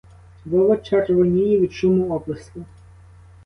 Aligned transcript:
Вова 0.45 0.77
червоніє 0.77 1.59
від 1.59 1.73
шуму 1.73 2.15
оплесків. 2.15 2.65